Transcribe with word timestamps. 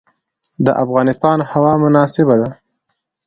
د 0.65 0.67
افغانستان 0.83 1.37
هوا 1.51 1.73
مناسبه 1.83 2.35
ده. 2.41 2.49